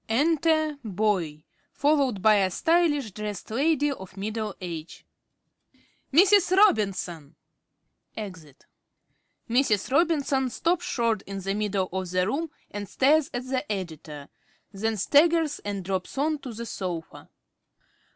Enter 0.09 0.79
Boy, 0.83 1.43
followed 1.73 2.23
by 2.23 2.37
a 2.37 2.49
stylishly 2.49 3.11
dressed 3.11 3.51
lady 3.51 3.91
of 3.91 4.17
middle 4.17 4.55
age. 4.59 5.05
~Boy.~ 6.11 6.21
Mrs. 6.21 6.57
Robinson. 6.57 7.35
(Exit.) 8.17 8.65
(Mrs. 9.47 9.91
Robinson 9.91 10.45
_stops 10.47 10.81
short 10.81 11.21
in 11.27 11.39
the 11.41 11.53
middle 11.53 11.87
of 11.93 12.09
the 12.09 12.25
room 12.25 12.49
and 12.71 12.89
stares 12.89 13.29
at 13.31 13.45
the 13.47 13.63
Editor; 13.71 14.29
then 14.71 14.97
staggers 14.97 15.59
and 15.59 15.85
drops 15.85 16.17
on 16.17 16.39
to 16.39 16.51
the 16.51 16.65
sofa. 16.65 17.29